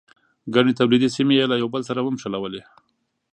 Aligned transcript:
ګڼې 0.53 0.73
تولیدي 0.79 1.09
سیمې 1.15 1.33
یې 1.39 1.45
له 1.51 1.55
یو 1.61 1.67
بل 1.73 1.81
سره 1.89 1.99
ونښلولې. 2.03 2.63